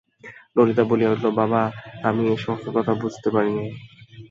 ললিতা 0.55 0.83
বলিয়া 0.83 1.11
উঠিল, 1.11 1.27
বাবা, 1.35 1.61
আমি 2.03 2.21
এ-সমস্ত 2.27 2.65
কথা 2.75 2.91
বুঝতে 3.01 3.27
পারি 3.29 3.51
নে। 3.51 3.65